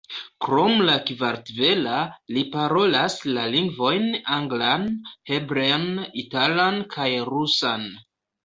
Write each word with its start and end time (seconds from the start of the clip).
Krom 0.43 0.71
la 0.85 0.93
kartvela, 1.09 1.97
li 2.37 2.43
parolas 2.55 3.17
la 3.37 3.43
lingvojn 3.57 4.09
anglan, 4.39 4.89
hebrean, 5.33 5.87
italan 6.25 6.81
kaj 6.97 7.09
rusan. 7.33 7.91